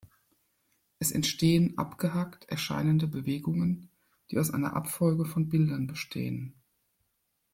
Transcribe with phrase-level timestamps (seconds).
[0.97, 3.87] Es entstehen abgehackt erscheinende Bewegungen,
[4.31, 6.55] die aus einer Abfolge von Bildern bestehen.